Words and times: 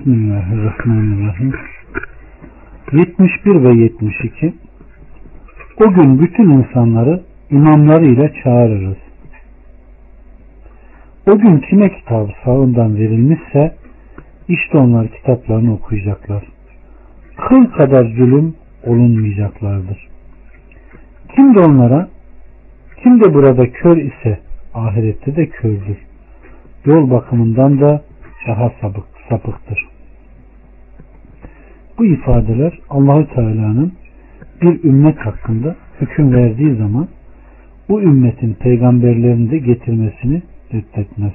Bismillahirrahmanirrahim. 0.00 1.52
71 2.92 3.62
ve 3.64 3.74
72 3.74 4.54
O 5.80 5.92
gün 5.92 6.18
bütün 6.18 6.50
insanları 6.50 7.22
imamlarıyla 7.50 8.32
çağırırız. 8.44 8.96
O 11.26 11.38
gün 11.38 11.58
kime 11.58 11.92
kitabı 11.98 12.30
sağından 12.44 12.96
verilmişse 12.96 13.74
işte 14.48 14.78
onlar 14.78 15.08
kitaplarını 15.08 15.74
okuyacaklar. 15.74 16.44
Kıl 17.48 17.64
kadar 17.64 18.04
zulüm 18.04 18.54
olunmayacaklardır. 18.86 20.08
Kim 21.34 21.54
de 21.54 21.60
onlara 21.60 22.08
kim 23.02 23.20
de 23.20 23.34
burada 23.34 23.72
kör 23.72 23.96
ise 23.96 24.40
ahirette 24.74 25.36
de 25.36 25.46
kördür. 25.46 25.98
Yol 26.84 27.10
bakımından 27.10 27.80
da 27.80 28.02
daha 28.46 28.72
sapık, 28.80 29.19
sapıktır. 29.30 29.88
Bu 31.98 32.04
ifadeler 32.04 32.78
Allahü 32.90 33.26
Teala'nın 33.34 33.92
bir 34.62 34.84
ümmet 34.84 35.18
hakkında 35.18 35.76
hüküm 36.00 36.32
verdiği 36.32 36.76
zaman 36.76 37.08
bu 37.88 38.02
ümmetin 38.02 38.54
peygamberlerini 38.54 39.50
de 39.50 39.58
getirmesini 39.58 40.42
reddetmez. 40.72 41.32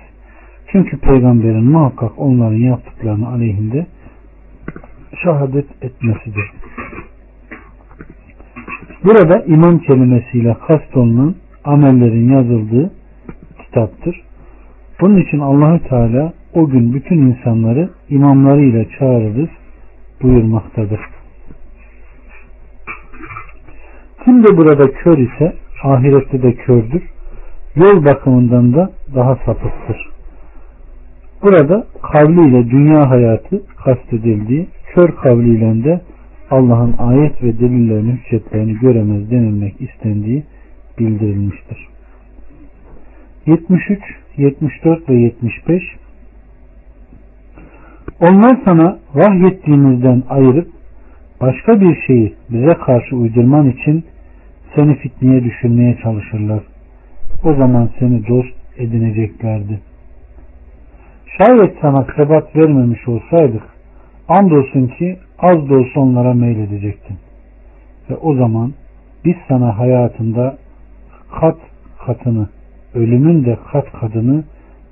Çünkü 0.67 0.97
peygamberin 0.97 1.63
muhakkak 1.63 2.11
onların 2.17 2.57
yaptıklarını 2.57 3.27
aleyhinde 3.27 3.87
şehadet 5.23 5.83
etmesidir. 5.83 6.51
Burada 9.03 9.43
iman 9.43 9.79
kelimesiyle 9.79 10.55
kast 10.67 10.97
olunan 10.97 11.35
amellerin 11.63 12.29
yazıldığı 12.29 12.91
kitaptır. 13.65 14.21
Bunun 15.01 15.17
için 15.17 15.39
Allahü 15.39 15.87
Teala 15.89 16.33
o 16.53 16.69
gün 16.69 16.93
bütün 16.93 17.17
insanları 17.17 17.89
imamlarıyla 18.09 18.85
çağırırız 18.99 19.49
buyurmaktadır. 20.21 20.99
Kim 24.23 24.43
de 24.43 24.57
burada 24.57 24.91
kör 24.91 25.17
ise 25.17 25.53
ahirette 25.83 26.41
de 26.41 26.53
kördür. 26.53 27.03
Yol 27.75 28.05
bakımından 28.05 28.73
da 28.73 28.91
daha 29.15 29.35
sapıktır. 29.35 30.09
Burada 31.43 31.87
kavliyle 32.01 32.69
dünya 32.69 33.09
hayatı 33.09 33.61
kastedildiği, 33.83 34.67
kör 34.93 35.15
kavliyle 35.15 35.83
de 35.83 36.01
Allah'ın 36.51 36.95
ayet 36.97 37.43
ve 37.43 37.59
delillerini, 37.59 38.11
hüccetlerini 38.11 38.79
göremez 38.79 39.31
denilmek 39.31 39.81
istendiği 39.81 40.43
bildirilmiştir. 40.99 41.87
73, 43.45 43.99
74 44.37 45.09
ve 45.09 45.13
75 45.13 45.83
Onlar 48.21 48.57
sana 48.65 48.99
vahyettiğimizden 49.15 50.23
ayırıp 50.29 50.67
başka 51.41 51.81
bir 51.81 52.01
şeyi 52.07 52.33
bize 52.49 52.73
karşı 52.73 53.15
uydurman 53.15 53.69
için 53.69 54.05
seni 54.75 54.95
fitneye 54.95 55.43
düşürmeye 55.43 55.97
çalışırlar. 56.03 56.63
O 57.43 57.53
zaman 57.53 57.89
seni 57.99 58.27
dost 58.27 58.55
edineceklerdi. 58.77 59.79
Şayet 61.37 61.77
sana 61.81 62.05
sebat 62.15 62.55
vermemiş 62.55 63.07
olsaydık 63.07 63.63
andolsun 64.27 64.87
ki 64.87 65.17
az 65.39 65.69
da 65.69 65.73
olsa 65.73 65.99
onlara 65.99 66.33
meyledecektin. 66.33 67.17
Ve 68.09 68.15
o 68.15 68.35
zaman 68.35 68.73
biz 69.25 69.35
sana 69.47 69.79
hayatında 69.79 70.57
kat 71.39 71.57
katını 72.05 72.49
ölümün 72.93 73.45
de 73.45 73.57
kat 73.71 73.91
kadını 73.91 74.43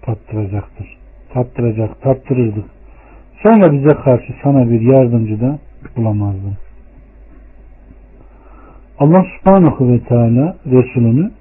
tattıracaktır. 0.01 0.97
Tattıracak, 1.33 2.01
tattırırdık. 2.01 2.65
Sonra 3.43 3.73
bize 3.73 3.93
karşı 3.93 4.33
sana 4.43 4.69
bir 4.71 4.81
yardımcı 4.81 5.41
da 5.41 5.59
bulamazdın. 5.97 6.53
Allah 8.99 9.25
subhanahu 9.37 9.87
ve 9.87 9.99
teala 9.99 10.55
Resulünü 10.65 11.31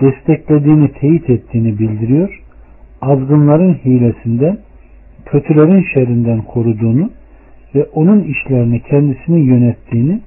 desteklediğini, 0.00 0.92
teyit 0.92 1.30
ettiğini 1.30 1.78
bildiriyor. 1.78 2.42
Azgınların 3.00 3.74
hilesinden, 3.74 4.58
kötülerin 5.26 5.84
şerrinden 5.94 6.42
koruduğunu 6.42 7.10
ve 7.74 7.84
onun 7.84 8.20
işlerini 8.20 8.82
kendisinin 8.82 9.44
yönettiğini, 9.44 10.20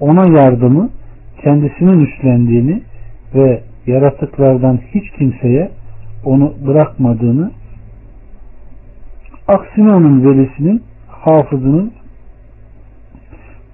ona 0.00 0.40
yardımı 0.40 0.90
kendisinin 1.42 2.00
üstlendiğini 2.00 2.82
ve 3.34 3.62
yaratıklardan 3.86 4.78
hiç 4.94 5.10
kimseye 5.10 5.70
onu 6.24 6.54
bırakmadığını 6.66 7.50
aksine 9.48 9.92
onun 9.92 10.24
velisinin 10.24 10.82
hafızının 11.08 11.92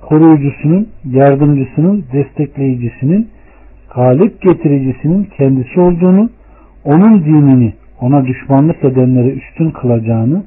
koruyucusunun, 0.01 0.89
yardımcısının, 1.05 2.05
destekleyicisinin, 2.13 3.29
galip 3.95 4.43
getiricisinin 4.43 5.29
kendisi 5.39 5.81
olduğunu, 5.81 6.31
onun 6.85 7.25
dinini 7.25 7.73
ona 8.01 8.27
düşmanlık 8.27 8.85
edenlere 8.85 9.29
üstün 9.29 9.71
kılacağını, 9.71 10.43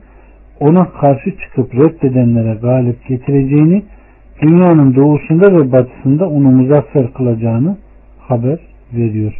ona 0.59 0.90
karşı 0.90 1.38
çıkıp 1.38 1.75
reddedenlere 1.75 2.53
galip 2.62 3.08
getireceğini, 3.08 3.84
dünyanın 4.41 4.96
doğusunda 4.96 5.53
ve 5.53 5.72
batısında 5.72 6.30
onu 6.30 6.52
muzaffer 6.52 7.14
kılacağını 7.14 7.78
haber 8.19 8.59
veriyor. 8.94 9.34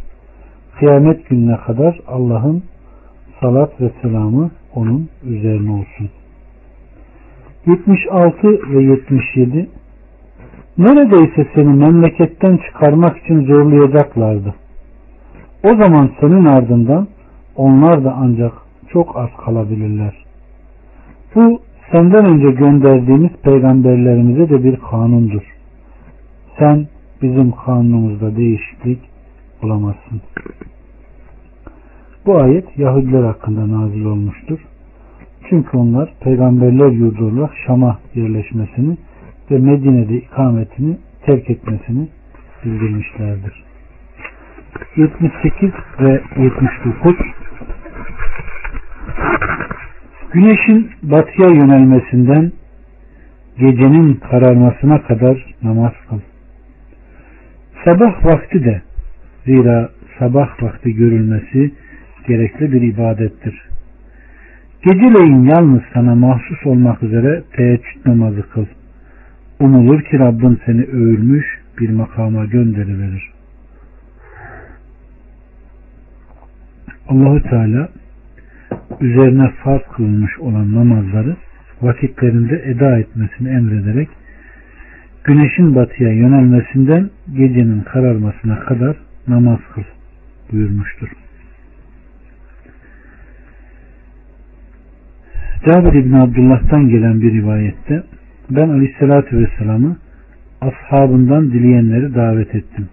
Kıyamet 0.78 1.28
gününe 1.28 1.56
kadar 1.56 2.00
Allah'ın 2.08 2.62
salat 3.40 3.80
ve 3.80 3.90
selamı 4.02 4.50
onun 4.74 5.08
üzerine 5.24 5.70
olsun. 5.70 6.10
76 7.66 8.48
ve 8.70 8.82
77 8.82 9.68
Neredeyse 10.78 11.46
seni 11.54 11.68
memleketten 11.68 12.56
çıkarmak 12.56 13.18
için 13.18 13.46
zorlayacaklardı. 13.46 14.54
O 15.64 15.68
zaman 15.68 16.10
senin 16.20 16.44
ardından 16.44 17.08
onlar 17.56 18.04
da 18.04 18.14
ancak 18.18 18.52
çok 18.92 19.16
az 19.16 19.28
kalabilirler. 19.44 20.14
Bu 21.34 21.60
senden 21.92 22.24
önce 22.24 22.50
gönderdiğimiz 22.50 23.30
peygamberlerimize 23.42 24.48
de 24.48 24.64
bir 24.64 24.76
kanundur. 24.76 25.42
Sen 26.58 26.86
bizim 27.22 27.52
kanunumuzda 27.52 28.36
değişiklik 28.36 29.00
bulamazsın. 29.62 30.20
Bu 32.26 32.38
ayet 32.40 32.78
Yahudiler 32.78 33.22
hakkında 33.22 33.68
nazil 33.68 34.04
olmuştur. 34.04 34.58
Çünkü 35.48 35.76
onlar 35.76 36.12
peygamberler 36.20 36.90
yurdu 36.90 37.24
olarak 37.26 37.50
Şam'a 37.66 37.98
yerleşmesini 38.14 38.96
ve 39.50 39.58
Medine'de 39.58 40.16
ikametini 40.16 40.96
terk 41.26 41.50
etmesini 41.50 42.08
bildirmişlerdir. 42.64 43.64
78 44.96 45.70
ve 46.00 46.22
79 46.36 47.14
Güneşin 50.32 50.90
batıya 51.02 51.48
yönelmesinden 51.48 52.52
gecenin 53.58 54.14
kararmasına 54.14 55.02
kadar 55.02 55.54
namaz 55.62 55.92
kıl. 56.08 56.20
Sabah 57.84 58.24
vakti 58.24 58.64
de 58.64 58.82
zira 59.44 59.90
sabah 60.18 60.62
vakti 60.62 60.94
görülmesi 60.94 61.72
gerekli 62.26 62.72
bir 62.72 62.82
ibadettir. 62.82 63.62
Geceleyin 64.82 65.44
yalnız 65.44 65.82
sana 65.94 66.14
mahsus 66.14 66.66
olmak 66.66 67.02
üzere 67.02 67.42
teheccüd 67.56 68.06
namazı 68.06 68.42
kıl. 68.50 68.66
Umulur 69.60 70.02
ki 70.02 70.18
Rabbin 70.18 70.60
seni 70.66 70.82
övülmüş 70.82 71.46
bir 71.80 71.90
makama 71.90 72.44
gönderiverir. 72.44 73.32
Allahu 77.08 77.42
Teala 77.42 77.88
üzerine 79.00 79.50
farz 79.64 79.82
kılınmış 79.82 80.38
olan 80.38 80.74
namazları 80.74 81.36
vakitlerinde 81.82 82.62
eda 82.66 82.98
etmesini 82.98 83.48
emrederek 83.48 84.08
güneşin 85.24 85.74
batıya 85.74 86.12
yönelmesinden 86.12 87.10
gecenin 87.36 87.80
kararmasına 87.80 88.60
kadar 88.60 88.96
namaz 89.28 89.60
kıl 89.74 89.82
buyurmuştur. 90.52 91.25
Cabir 95.64 95.92
İbni 95.92 96.18
Abdullah'tan 96.18 96.88
gelen 96.88 97.20
bir 97.20 97.32
rivayette 97.32 98.02
ben 98.50 98.68
Aleyhisselatü 98.68 99.38
Vesselam'ı 99.38 99.96
ashabından 100.60 101.52
dileyenleri 101.52 102.14
davet 102.14 102.54
ettim. 102.54 102.88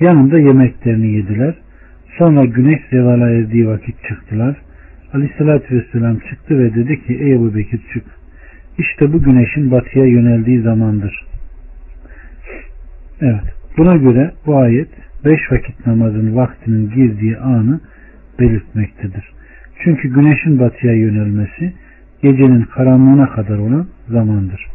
Yanında 0.00 0.38
yemeklerini 0.38 1.12
yediler. 1.12 1.54
Sonra 2.18 2.44
güneş 2.44 2.80
zevala 2.90 3.30
erdiği 3.30 3.68
vakit 3.68 3.94
çıktılar. 4.08 4.56
Aleyhisselatü 5.12 5.76
Vesselam 5.76 6.18
çıktı 6.18 6.58
ve 6.58 6.74
dedi 6.74 7.06
ki 7.06 7.14
ey 7.14 7.32
Ebu 7.32 7.54
Bekir 7.54 7.80
çık. 7.92 8.04
İşte 8.78 9.12
bu 9.12 9.22
güneşin 9.22 9.70
batıya 9.70 10.04
yöneldiği 10.04 10.60
zamandır. 10.60 11.26
Evet. 13.20 13.54
Buna 13.78 13.96
göre 13.96 14.32
bu 14.46 14.56
ayet 14.56 14.88
beş 15.24 15.52
vakit 15.52 15.86
namazın 15.86 16.36
vaktinin 16.36 16.90
girdiği 16.90 17.38
anı 17.38 17.80
belirtmektedir. 18.40 19.39
Çünkü 19.84 20.08
güneşin 20.08 20.58
batıya 20.58 20.94
yönelmesi 20.94 21.72
gecenin 22.22 22.62
karanlığına 22.62 23.30
kadar 23.30 23.58
olan 23.58 23.86
zamandır. 24.08 24.66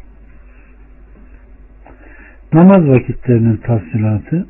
Namaz 2.54 2.88
vakitlerinin 2.88 3.58
tafsilatı 3.58 4.46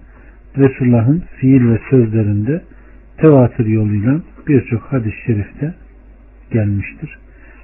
Resulullah'ın 0.57 1.23
fiil 1.37 1.69
ve 1.69 1.79
sözlerinde 1.89 2.61
tevatür 3.17 3.65
yoluyla 3.65 4.21
birçok 4.47 4.81
hadis-i 4.81 5.25
şerifte 5.25 5.73
gelmiştir. 6.51 7.17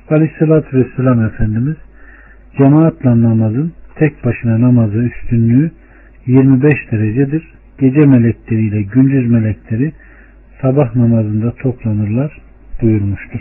Aleyhissalatü 0.10 0.78
Vesselam 0.78 1.26
Efendimiz 1.26 1.76
cemaatle 2.58 3.10
namazın 3.10 3.74
tek 3.96 4.26
başına 4.26 4.62
namazı 4.62 4.98
üstünlüğü 4.98 5.72
25 6.28 6.92
derecedir. 6.92 7.44
Gece 7.80 8.06
melekleriyle 8.06 8.82
gündüz 8.82 9.32
melekleri 9.32 9.94
sabah 10.62 10.96
namazında 10.96 11.52
toplanırlar 11.52 12.42
buyurmuştur. 12.82 13.40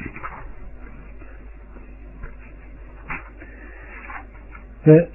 Ve 4.87 5.09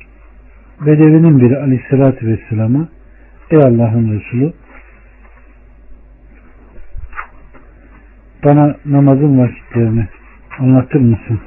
Bedevinin 0.82 1.40
biri 1.40 1.58
aleyhissalatü 1.58 2.28
vesselama 2.28 2.88
Ey 3.52 3.58
Allah'ın 3.58 4.20
Resulü 4.20 4.54
bana 8.44 8.76
namazın 8.86 9.40
vakitlerini 9.40 10.08
anlatır 10.60 11.00
mısın? 11.00 11.40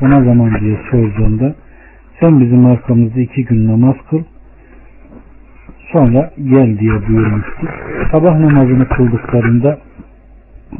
Ona 0.00 0.24
zaman 0.24 0.60
diye 0.60 0.78
sorduğunda 0.90 1.54
sen 2.20 2.40
bizim 2.40 2.66
arkamızda 2.66 3.20
iki 3.20 3.44
gün 3.44 3.68
namaz 3.68 3.96
kıl 4.10 4.22
sonra 5.92 6.30
gel 6.36 6.78
diye 6.78 7.08
buyurmuştu. 7.08 7.68
Sabah 8.12 8.38
namazını 8.38 8.88
kıldıklarında 8.88 9.78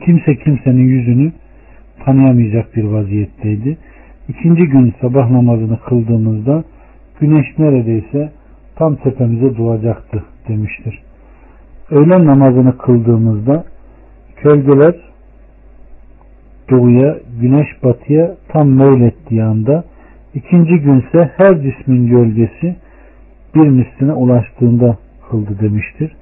kimse 0.05 0.37
kimsenin 0.37 0.88
yüzünü 0.88 1.32
tanıyamayacak 2.05 2.76
bir 2.76 2.85
vaziyetteydi. 2.85 3.79
İkinci 4.29 4.64
gün 4.64 4.94
sabah 5.00 5.31
namazını 5.31 5.79
kıldığımızda 5.81 6.64
güneş 7.20 7.58
neredeyse 7.58 8.32
tam 8.76 8.97
tepemize 8.97 9.56
doğacaktı 9.56 10.25
demiştir. 10.49 11.02
Öğlen 11.91 12.26
namazını 12.26 12.79
kıldığımızda 12.79 13.64
gölgeler 14.43 14.94
doğuya, 16.70 17.19
güneş 17.41 17.69
batıya 17.85 18.35
tam 18.49 18.69
meylettiği 18.69 19.43
anda 19.43 19.85
ikinci 20.35 20.79
günse 20.81 21.31
her 21.37 21.62
cismin 21.62 22.06
gölgesi 22.06 22.76
bir 23.55 23.69
misline 23.69 24.12
ulaştığında 24.12 24.99
kıldı 25.31 25.58
demiştir. 25.61 26.12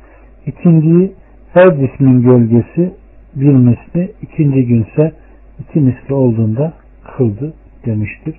İkinciyi 0.47 1.13
her 1.53 1.77
cismin 1.77 2.23
gölgesi 2.23 2.93
bir 3.35 3.53
misli, 3.53 4.13
ikinci 4.23 4.67
günse 4.67 5.13
iki 5.61 5.81
misli 5.81 6.15
olduğunda 6.15 6.73
kıldı 7.17 7.55
demiştir. 7.87 8.35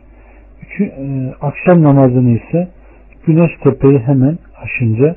Üçü, 0.62 0.83
e, 0.83 1.33
akşam 1.42 1.83
namazını 1.83 2.30
ise 2.30 2.68
güneş 3.25 3.51
tepeyi 3.63 4.00
hemen 4.00 4.38
aşınca 4.62 5.16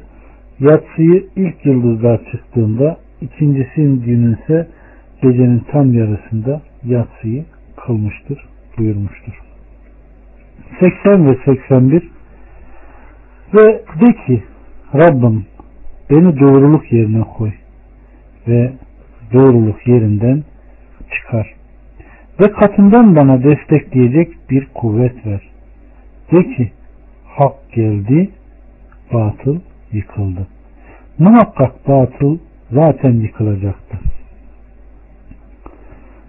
yatsıyı 0.60 1.26
ilk 1.36 1.66
yıldızlar 1.66 2.20
çıktığında 2.32 2.96
ikincisinin 3.20 4.02
günü 4.02 4.38
ise 4.42 4.68
gecenin 5.22 5.58
tam 5.58 5.94
yarısında 5.94 6.62
yatsıyı 6.84 7.44
kılmıştır 7.76 8.48
buyurmuştur. 8.78 9.40
80 10.80 11.26
ve 11.26 11.36
81 11.44 12.10
ve 13.54 13.82
de 14.00 14.26
ki 14.26 14.42
Rabbim 14.94 15.46
beni 16.10 16.40
doğruluk 16.40 16.92
yerine 16.92 17.24
koy 17.38 17.52
ve 18.48 18.72
doğruluk 19.32 19.86
yerinden 19.86 20.42
çıkar. 21.10 21.61
Ve 22.40 22.52
katından 22.52 23.16
bana 23.16 23.42
destekleyecek 23.42 24.50
bir 24.50 24.66
kuvvet 24.74 25.26
ver. 25.26 25.40
De 26.32 26.54
ki 26.54 26.72
hak 27.24 27.72
geldi, 27.72 28.30
batıl 29.12 29.58
yıkıldı. 29.92 30.46
Muhakkak 31.18 31.88
batıl 31.88 32.38
zaten 32.70 33.12
yıkılacaktı. 33.12 33.98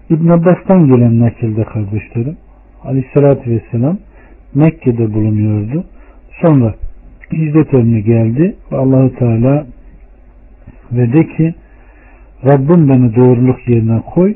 İbn 0.10 0.30
Abbas'tan 0.30 0.88
gelen 0.88 1.20
nakilde 1.20 1.64
kardeşlerim 1.64 2.38
Aleyhisselatü 2.84 3.52
Vesselam 3.52 3.98
Mekke'de 4.56 5.14
bulunuyordu. 5.14 5.86
Sonra 6.42 6.76
hicret 7.32 7.74
emri 7.74 8.04
geldi 8.04 8.56
ve 8.72 8.78
Allahu 8.78 9.16
Teala 9.16 9.66
ve 10.92 11.14
de 11.14 11.28
ki 11.28 11.56
Rabbim 12.46 12.90
beni 12.90 13.16
doğruluk 13.16 13.68
yerine 13.68 14.02
koy 14.02 14.36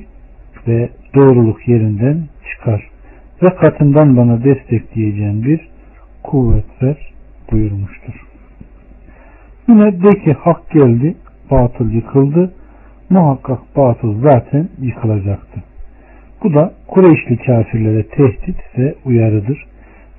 ve 0.67 0.89
doğruluk 1.17 1.67
yerinden 1.67 2.23
çıkar 2.51 2.89
ve 3.43 3.55
katından 3.55 4.17
bana 4.17 4.43
destekleyeceğin 4.43 5.43
bir 5.43 5.59
kuvvet 6.23 6.83
ver 6.83 6.97
buyurmuştur. 7.51 8.13
Yine 9.67 10.03
de 10.03 10.09
ki 10.09 10.33
hak 10.33 10.71
geldi, 10.71 11.15
batıl 11.51 11.91
yıkıldı. 11.91 12.53
Muhakkak 13.09 13.59
batıl 13.75 14.21
zaten 14.21 14.69
yıkılacaktı. 14.81 15.63
Bu 16.43 16.53
da 16.53 16.73
Kureyşli 16.87 17.37
kafirlere 17.37 18.03
tehdit 18.03 18.57
ve 18.77 18.95
uyarıdır. 19.05 19.65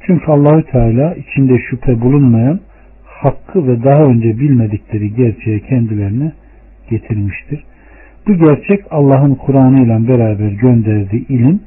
Çünkü 0.06 0.26
Allahü 0.26 0.62
Teala 0.62 1.14
içinde 1.14 1.58
şüphe 1.58 2.00
bulunmayan 2.00 2.60
hakkı 3.04 3.66
ve 3.66 3.84
daha 3.84 4.02
önce 4.02 4.38
bilmedikleri 4.38 5.14
gerçeği 5.14 5.60
kendilerine 5.60 6.32
getirmiştir. 6.90 7.64
Bu 8.28 8.34
gerçek 8.34 8.84
Allah'ın 8.90 9.34
Kur'an'ı 9.34 9.80
ile 9.80 10.08
beraber 10.08 10.48
gönderdiği 10.48 11.28
ilim 11.28 11.60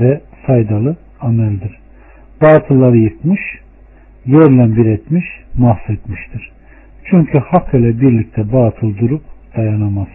ve 0.00 0.20
faydalı 0.46 0.96
ameldir. 1.20 1.78
Batılları 2.42 2.96
yıkmış, 2.96 3.40
yerle 4.26 4.76
bir 4.76 4.86
etmiş, 4.86 5.24
mahvetmiştir. 5.58 6.52
Çünkü 7.04 7.38
hak 7.38 7.74
ile 7.74 8.00
birlikte 8.00 8.52
batıl 8.52 8.98
durup 8.98 9.22
dayanamaz. 9.56 10.08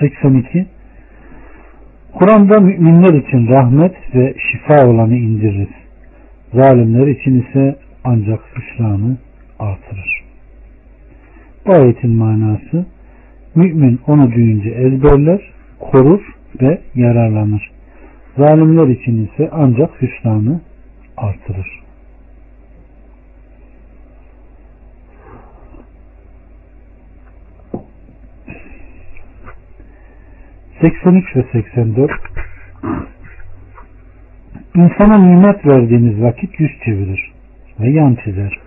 82 0.00 0.66
Kur'an'da 2.12 2.60
müminler 2.60 3.14
için 3.14 3.48
rahmet 3.48 4.14
ve 4.14 4.34
şifa 4.52 4.86
olanı 4.86 5.16
indirir. 5.16 5.68
Zalimler 6.54 7.06
için 7.06 7.40
ise 7.40 7.76
ancak 8.04 8.40
hüsranı 8.56 9.16
artırır. 9.58 10.24
Bu 11.66 11.72
ayetin 11.72 12.10
manası 12.10 12.86
mümin 13.56 14.00
onu 14.06 14.32
duyunca 14.32 14.70
ezberler, 14.70 15.40
korur 15.78 16.20
ve 16.62 16.80
yararlanır. 16.94 17.70
Zalimler 18.36 18.88
için 18.88 19.26
ise 19.26 19.48
ancak 19.52 20.02
hüsranı 20.02 20.60
artırır. 21.16 21.86
...83 30.80 31.36
ve 31.36 31.44
84... 31.52 32.10
İnsana 34.74 35.18
nimet 35.18 35.66
verdiğiniz 35.66 36.22
vakit 36.22 36.60
yüz 36.60 36.70
çevirir 36.84 37.32
ve 37.80 37.90
yan 37.90 38.14
çizer. 38.24 38.58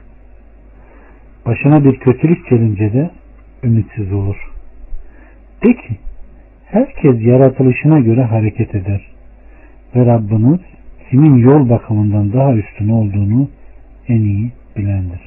Başına 1.45 1.83
bir 1.83 1.99
kötülük 1.99 2.49
gelince 2.49 2.93
de 2.93 3.09
ümitsiz 3.63 4.13
olur. 4.13 4.48
De 5.63 5.73
ki, 5.73 5.97
herkes 6.65 7.21
yaratılışına 7.21 7.99
göre 7.99 8.23
hareket 8.23 8.75
eder. 8.75 9.01
Ve 9.95 10.05
Rabbiniz 10.05 10.59
kimin 11.09 11.35
yol 11.35 11.69
bakımından 11.69 12.33
daha 12.33 12.53
üstün 12.53 12.89
olduğunu 12.89 13.49
en 14.07 14.21
iyi 14.21 14.51
bilendir. 14.77 15.21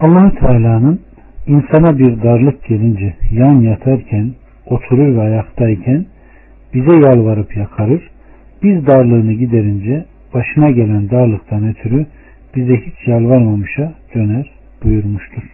allah 0.00 0.34
Teala'nın 0.34 1.00
insana 1.46 1.98
bir 1.98 2.22
darlık 2.22 2.64
gelince 2.64 3.14
yan 3.30 3.60
yatarken, 3.60 4.34
oturur 4.66 5.16
ve 5.16 5.20
ayaktayken 5.20 6.06
bize 6.74 6.92
yalvarıp 6.92 7.56
yakarır. 7.56 8.10
Biz 8.62 8.86
darlığını 8.86 9.32
giderince 9.32 10.04
başına 10.34 10.70
gelen 10.70 11.10
darlıktan 11.10 11.68
ötürü 11.68 12.06
bize 12.56 12.76
hiç 12.76 13.08
yalvarmamışa 13.08 13.92
döner 14.14 14.50
buyurmuştur. 14.84 15.53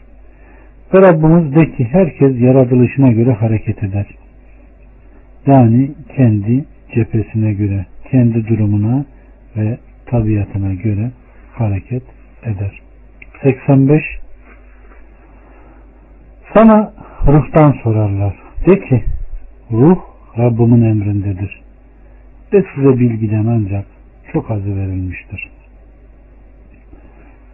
Ve 0.95 0.99
Rabbimiz 0.99 1.55
de 1.55 1.77
ki 1.77 1.85
herkes 1.85 2.41
yaratılışına 2.41 3.13
göre 3.13 3.33
hareket 3.33 3.83
eder. 3.83 4.07
Yani 5.47 5.91
kendi 6.17 6.65
cephesine 6.95 7.53
göre, 7.53 7.87
kendi 8.11 8.49
durumuna 8.49 9.05
ve 9.57 9.79
tabiatına 10.07 10.75
göre 10.75 11.11
hareket 11.53 12.03
eder. 12.45 12.81
85 13.43 14.03
Sana 16.55 16.93
ruhtan 17.27 17.73
sorarlar. 17.83 18.35
De 18.67 18.81
ki 18.81 19.05
ruh 19.73 19.99
Rabbimin 20.39 20.83
emrindedir. 20.83 21.61
Ve 22.53 22.65
size 22.75 22.99
bilgiden 22.99 23.47
ancak 23.47 23.85
çok 24.33 24.51
azı 24.51 24.77
verilmiştir. 24.77 25.51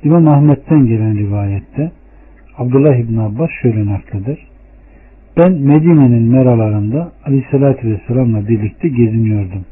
İmam 0.03 0.29
Ahmet'ten 0.29 0.87
gelen 0.87 1.19
rivayette 1.19 1.93
Abdullah 2.59 2.97
İbn 2.97 3.17
Abbas 3.17 3.51
şöyle 3.63 3.87
nakleder. 3.87 4.39
Ben 5.37 5.53
Medine'nin 5.53 6.23
meralarında 6.23 7.13
Aleyhisselatü 7.27 7.91
Vesselam'la 7.91 8.49
birlikte 8.49 8.89
geziniyordum. 8.89 9.65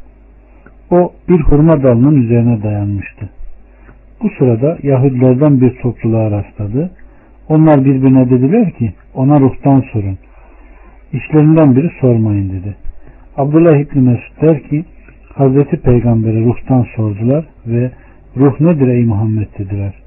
O 0.91 1.12
bir 1.29 1.41
hurma 1.41 1.83
dalının 1.83 2.23
üzerine 2.23 2.62
dayanmıştı. 2.62 3.31
Bu 4.23 4.31
sırada 4.38 4.79
Yahudilerden 4.83 5.61
bir 5.61 5.75
topluluğa 5.83 6.31
rastladı. 6.31 6.91
Onlar 7.49 7.85
birbirine 7.85 8.31
dediler 8.31 8.71
ki 8.71 8.93
ona 9.14 9.41
ruhtan 9.41 9.85
sorun. 9.93 10.19
İşlerinden 11.12 11.76
biri 11.76 11.91
sormayın 12.00 12.49
dedi. 12.49 12.76
Abdullah 13.37 13.76
İbni 13.76 14.00
Mesud 14.00 14.43
der 14.43 14.62
ki 14.62 14.85
Hazreti 15.35 15.76
Peygamber'e 15.76 16.41
ruhtan 16.41 16.87
sordular 16.97 17.45
ve 17.67 17.91
ruh 18.37 18.61
nedir 18.61 18.88
ey 18.88 19.05
Muhammed 19.05 19.49
dediler. 19.59 20.03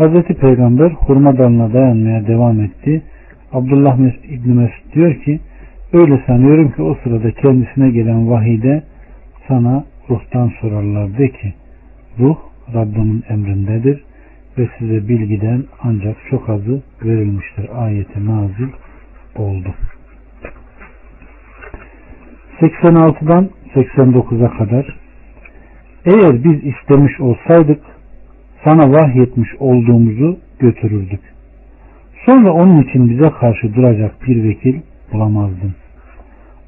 Hazreti 0.00 0.34
Peygamber 0.34 0.90
hurma 0.90 1.38
dalına 1.38 1.72
dayanmaya 1.72 2.26
devam 2.26 2.60
etti. 2.60 3.02
Abdullah 3.52 3.98
İbni 4.30 4.54
Mesud 4.54 4.94
diyor 4.94 5.14
ki 5.14 5.40
öyle 5.92 6.22
sanıyorum 6.26 6.72
ki 6.72 6.82
o 6.82 6.96
sırada 7.04 7.30
kendisine 7.30 7.90
gelen 7.90 8.30
vahide 8.30 8.82
sana 9.48 9.84
ruhtan 10.10 10.52
sorarlar 10.60 11.18
de 11.18 11.28
ki 11.28 11.54
ruh 12.18 12.36
Rabbimin 12.74 13.24
emrindedir 13.28 14.04
ve 14.58 14.68
size 14.78 15.08
bilgiden 15.08 15.64
ancak 15.82 16.16
çok 16.30 16.48
azı 16.48 16.82
verilmiştir. 17.04 17.68
Ayeti 17.74 18.26
nazil 18.26 18.68
oldu. 19.36 19.74
86'dan 22.60 23.50
89'a 23.74 24.50
kadar 24.50 24.96
eğer 26.04 26.44
biz 26.44 26.64
istemiş 26.64 27.20
olsaydık 27.20 27.80
sana 28.64 28.92
vahyetmiş 28.92 29.48
olduğumuzu 29.58 30.38
götürürdük. 30.58 31.20
Sonra 32.26 32.52
onun 32.52 32.82
için 32.82 33.10
bize 33.10 33.30
karşı 33.30 33.74
duracak 33.74 34.26
bir 34.26 34.44
vekil 34.44 34.80
bulamazdın. 35.12 35.74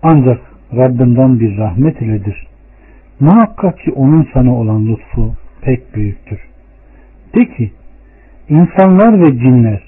Ancak 0.02 0.40
Rabbinden 0.76 1.40
bir 1.40 1.58
rahmet 1.58 2.02
iledir. 2.02 2.46
Muhakkak 3.20 3.78
ki 3.78 3.92
onun 3.92 4.28
sana 4.34 4.54
olan 4.54 4.86
lütfu 4.86 5.32
pek 5.62 5.94
büyüktür. 5.94 6.38
De 7.34 7.46
ki, 7.46 7.70
insanlar 8.48 9.20
ve 9.20 9.38
cinler 9.38 9.82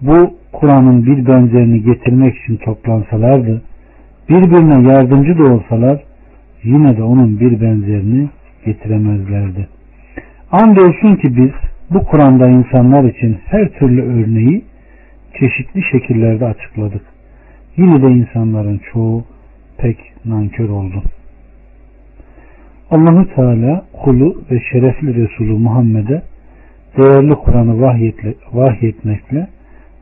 bu 0.00 0.34
Kur'an'ın 0.52 1.06
bir 1.06 1.26
benzerini 1.26 1.82
getirmek 1.82 2.36
için 2.36 2.56
toplansalardı, 2.56 3.62
birbirine 4.28 4.88
yardımcı 4.88 5.38
da 5.38 5.44
olsalar, 5.44 6.02
yine 6.64 6.96
de 6.96 7.02
onun 7.02 7.40
bir 7.40 7.60
benzerini 7.60 8.28
getiremezlerdi. 8.66 9.68
Andolsun 10.52 11.16
ki 11.16 11.36
biz 11.36 11.50
bu 11.90 12.04
Kur'an'da 12.04 12.48
insanlar 12.48 13.04
için 13.04 13.38
her 13.46 13.68
türlü 13.68 14.02
örneği 14.02 14.64
çeşitli 15.40 15.82
şekillerde 15.82 16.46
açıkladık. 16.46 17.02
Yine 17.76 18.02
de 18.02 18.06
insanların 18.06 18.80
çoğu 18.92 19.24
pek 19.78 19.98
nankör 20.24 20.68
oldu. 20.68 21.02
Allahu 22.90 23.34
Teala 23.34 23.84
kulu 23.92 24.42
ve 24.50 24.60
şerefli 24.72 25.14
Resulü 25.14 25.52
Muhammed'e 25.52 26.22
değerli 26.96 27.34
Kur'an'ı 27.34 27.80
vahyetmekle 28.52 29.46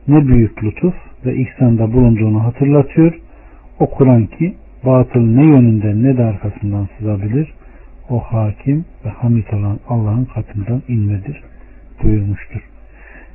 ne 0.07 0.27
büyük 0.27 0.63
lütuf 0.63 0.95
ve 1.25 1.35
ihsanda 1.35 1.93
bulunduğunu 1.93 2.43
hatırlatıyor. 2.43 3.19
O 3.79 3.89
Kur'an 3.89 4.25
ki 4.25 4.53
batıl 4.85 5.21
ne 5.21 5.45
yönünden 5.45 6.03
ne 6.03 6.17
de 6.17 6.23
arkasından 6.23 6.87
sızabilir. 6.97 7.53
O 8.09 8.19
hakim 8.19 8.85
ve 9.05 9.09
hamid 9.09 9.47
olan 9.53 9.79
Allah'ın 9.89 10.25
katından 10.25 10.81
inmedir 10.87 11.43
buyurmuştur. 12.03 12.61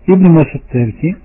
İbn 0.09 0.31
Mesud 0.31 0.73
der 0.73 0.93
ki 0.93 1.17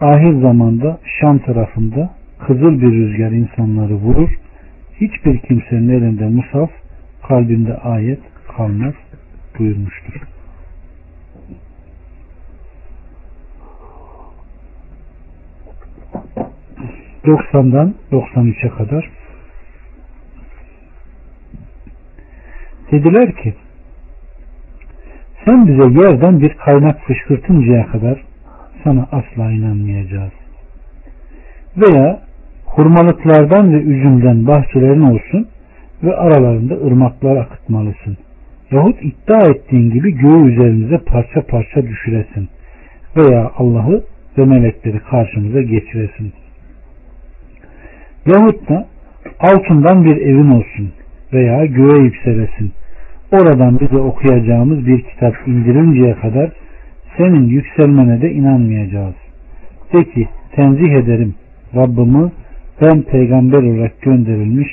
ahir 0.00 0.40
zamanda 0.40 0.98
Şam 1.20 1.38
tarafında 1.38 2.10
kızıl 2.38 2.80
bir 2.80 2.92
rüzgar 2.92 3.30
insanları 3.30 3.94
vurur. 3.94 4.30
Hiçbir 5.00 5.38
kimsenin 5.38 5.88
elinde 5.88 6.28
musaf 6.28 6.70
kalbinde 7.28 7.76
ayet 7.76 8.20
kalmaz 8.56 8.94
buyurmuştur. 9.58 10.22
...90'dan 17.24 17.94
93'e 18.12 18.68
kadar... 18.68 19.17
...dediler 22.92 23.32
ki... 23.32 23.54
...sen 25.44 25.68
bize 25.68 26.00
yerden 26.00 26.40
bir 26.40 26.54
kaynak 26.54 27.00
fışkırtıncaya 27.00 27.86
kadar... 27.86 28.22
...sana 28.84 29.08
asla 29.12 29.50
inanmayacağız. 29.50 30.32
Veya... 31.76 32.20
...hurmalıklardan 32.66 33.72
ve 33.72 33.76
üzümden 33.76 34.46
bahçelerin 34.46 35.00
olsun 35.00 35.48
ve 36.02 36.16
aralarında 36.16 36.74
ırmaklar 36.74 37.36
akıtmalısın. 37.36 38.16
Yahut 38.70 38.96
iddia 39.02 39.46
ettiğin 39.50 39.90
gibi 39.90 40.12
göğü 40.12 40.52
üzerimize 40.52 40.98
parça 40.98 41.46
parça 41.46 41.82
düşüresin. 41.82 42.48
Veya 43.16 43.50
Allah'ı 43.56 44.04
ve 44.38 44.44
melekleri 44.44 44.98
karşımıza 44.98 45.62
geçiresin. 45.62 46.32
Yahut 48.26 48.68
da 48.68 48.86
altından 49.40 50.04
bir 50.04 50.16
evin 50.16 50.50
olsun 50.50 50.92
veya 51.32 51.66
göğe 51.66 51.98
yükselesin. 51.98 52.72
Oradan 53.32 53.80
bize 53.80 53.98
okuyacağımız 53.98 54.86
bir 54.86 55.02
kitap 55.02 55.48
indirinceye 55.48 56.14
kadar 56.14 56.52
senin 57.16 57.48
yükselmene 57.48 58.22
de 58.22 58.32
inanmayacağız. 58.32 59.14
De 59.92 60.04
ki 60.04 60.28
tenzih 60.52 60.92
ederim 60.92 61.34
Rabbimi 61.74 62.32
ben 62.80 63.02
peygamber 63.02 63.62
olarak 63.62 64.02
gönderilmiş 64.02 64.68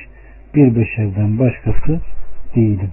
bir 0.55 0.75
beşerden 0.75 1.39
başkası 1.39 2.01
değilim. 2.55 2.91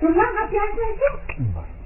Kapıyı 0.00 1.79